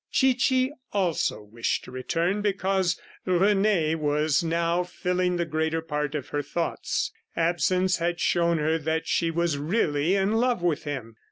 [0.11, 6.41] Chichi also wished to return because Rene was now filling the greater part of her
[6.41, 7.11] thoughts.
[7.35, 11.17] Absence had shown her that she was really in love with him.